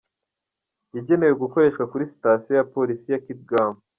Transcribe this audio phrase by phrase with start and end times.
[0.95, 3.73] Yagenewe gukoreshwa kuri sitasiyo ya polisi ya Kitgum.